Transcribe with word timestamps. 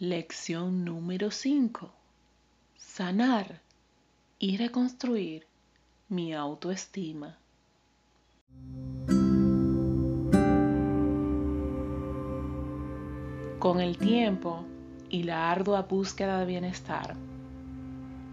Lección 0.00 0.84
número 0.84 1.32
5. 1.32 1.90
Sanar 2.76 3.60
y 4.38 4.56
reconstruir 4.56 5.44
mi 6.08 6.32
autoestima. 6.34 7.36
Con 13.58 13.80
el 13.80 13.98
tiempo 13.98 14.64
y 15.10 15.24
la 15.24 15.50
ardua 15.50 15.82
búsqueda 15.82 16.38
de 16.38 16.46
bienestar, 16.46 17.16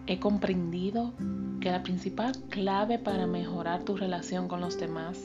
he 0.06 0.20
comprendido 0.20 1.14
que 1.62 1.72
la 1.72 1.82
principal 1.82 2.38
clave 2.52 3.00
para 3.00 3.26
mejorar 3.26 3.84
tu 3.86 3.98
relación 3.98 4.48
con 4.48 4.62
los 4.62 4.78
demás, 4.78 5.20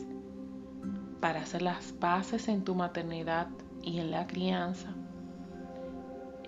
para 1.20 1.42
hacer 1.42 1.60
las 1.60 1.92
paces 1.92 2.48
en 2.48 2.64
tu 2.64 2.74
maternidad 2.74 3.48
y 3.82 3.98
en 3.98 4.10
la 4.10 4.26
crianza, 4.26 4.94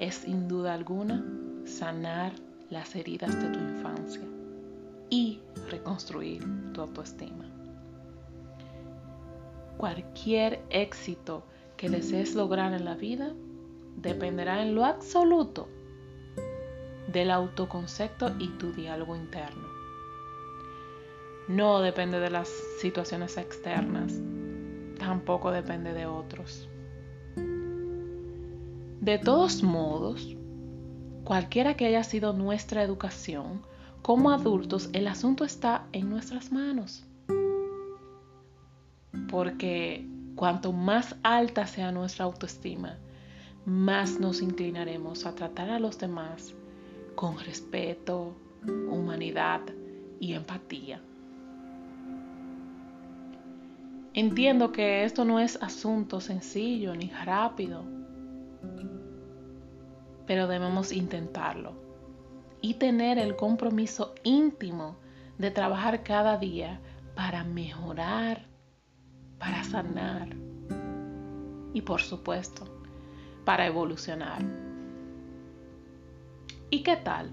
es 0.02 0.16
sin 0.16 0.48
duda 0.48 0.74
alguna 0.74 1.24
sanar 1.64 2.32
las 2.70 2.96
heridas 2.96 3.40
de 3.40 3.48
tu 3.50 3.58
infancia 3.60 4.22
y 5.10 5.40
reconstruir 5.70 6.44
tu 6.72 6.80
autoestima. 6.80 7.44
Cualquier 9.76 10.60
éxito 10.70 11.44
que 11.76 11.88
desees 11.88 12.34
lograr 12.34 12.72
en 12.72 12.84
la 12.84 12.96
vida 12.96 13.32
dependerá 13.96 14.62
en 14.62 14.74
lo 14.74 14.84
absoluto 14.84 15.68
del 17.06 17.30
autoconcepto 17.30 18.34
y 18.40 18.48
tu 18.58 18.72
diálogo 18.72 19.14
interno. 19.14 19.68
No 21.46 21.80
depende 21.80 22.18
de 22.18 22.30
las 22.30 22.48
situaciones 22.80 23.36
externas, 23.36 24.14
tampoco 24.98 25.52
depende 25.52 25.92
de 25.92 26.06
otros. 26.06 26.68
De 29.02 29.18
todos 29.18 29.64
modos, 29.64 30.36
cualquiera 31.24 31.74
que 31.74 31.86
haya 31.86 32.04
sido 32.04 32.32
nuestra 32.32 32.84
educación, 32.84 33.60
como 34.00 34.30
adultos 34.30 34.90
el 34.92 35.08
asunto 35.08 35.44
está 35.44 35.88
en 35.90 36.08
nuestras 36.08 36.52
manos. 36.52 37.04
Porque 39.28 40.06
cuanto 40.36 40.72
más 40.72 41.16
alta 41.24 41.66
sea 41.66 41.90
nuestra 41.90 42.26
autoestima, 42.26 42.96
más 43.66 44.20
nos 44.20 44.40
inclinaremos 44.40 45.26
a 45.26 45.34
tratar 45.34 45.70
a 45.70 45.80
los 45.80 45.98
demás 45.98 46.54
con 47.16 47.40
respeto, 47.40 48.36
humanidad 48.88 49.62
y 50.20 50.34
empatía. 50.34 51.02
Entiendo 54.14 54.70
que 54.70 55.02
esto 55.02 55.24
no 55.24 55.40
es 55.40 55.60
asunto 55.60 56.20
sencillo 56.20 56.94
ni 56.94 57.10
rápido 57.10 58.01
pero 60.26 60.46
debemos 60.46 60.92
intentarlo 60.92 61.74
y 62.60 62.74
tener 62.74 63.18
el 63.18 63.36
compromiso 63.36 64.14
íntimo 64.22 64.96
de 65.38 65.50
trabajar 65.50 66.02
cada 66.02 66.38
día 66.38 66.80
para 67.14 67.44
mejorar, 67.44 68.46
para 69.38 69.64
sanar 69.64 70.28
y 71.74 71.80
por 71.82 72.00
supuesto 72.00 72.64
para 73.44 73.66
evolucionar. 73.66 74.42
¿Y 76.70 76.82
qué 76.82 76.96
tal? 76.96 77.30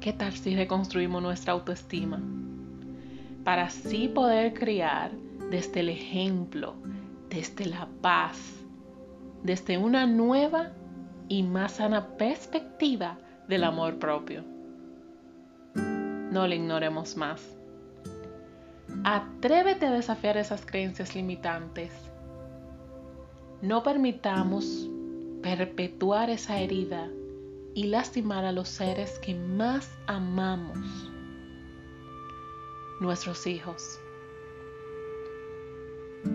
¿Qué 0.00 0.12
tal 0.12 0.32
si 0.32 0.54
reconstruimos 0.54 1.22
nuestra 1.22 1.52
autoestima? 1.54 2.20
Para 3.44 3.64
así 3.64 4.08
poder 4.08 4.54
criar 4.54 5.10
desde 5.50 5.80
el 5.80 5.88
ejemplo, 5.88 6.74
desde 7.30 7.66
la 7.66 7.88
paz, 8.02 8.38
desde 9.42 9.78
una 9.78 10.06
nueva 10.06 10.72
y 11.28 11.42
más 11.42 11.72
sana 11.72 12.16
perspectiva 12.16 13.18
del 13.46 13.64
amor 13.64 13.98
propio. 13.98 14.44
No 15.74 16.46
le 16.46 16.56
ignoremos 16.56 17.16
más. 17.16 17.56
Atrévete 19.04 19.86
a 19.86 19.92
desafiar 19.92 20.36
esas 20.36 20.64
creencias 20.64 21.14
limitantes. 21.14 21.92
No 23.62 23.82
permitamos 23.82 24.88
perpetuar 25.42 26.30
esa 26.30 26.58
herida 26.58 27.08
y 27.74 27.84
lastimar 27.84 28.44
a 28.44 28.52
los 28.52 28.68
seres 28.68 29.18
que 29.18 29.34
más 29.34 29.90
amamos, 30.06 30.78
nuestros 33.00 33.46
hijos. 33.46 33.98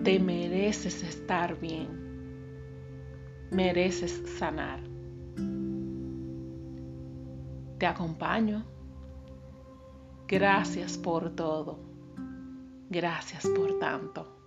Te 0.02 0.18
mereces 0.18 1.02
estar 1.02 1.58
bien 1.60 2.03
mereces 3.50 4.22
sanar. 4.38 4.80
Te 7.78 7.86
acompaño. 7.86 8.64
Gracias 10.26 10.96
por 10.96 11.30
todo. 11.30 11.78
Gracias 12.88 13.46
por 13.46 13.78
tanto. 13.78 14.43